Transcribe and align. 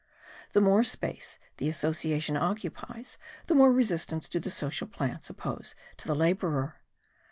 The 0.53 0.61
more 0.61 0.83
space 0.83 1.37
the 1.57 1.69
association 1.69 2.35
occupies 2.35 3.19
the 3.45 3.53
more 3.53 3.71
resistance 3.71 4.27
do 4.27 4.39
the 4.39 4.49
social 4.49 4.87
plants 4.87 5.29
oppose 5.29 5.75
to 5.97 6.07
the 6.07 6.15
labourer. 6.15 6.81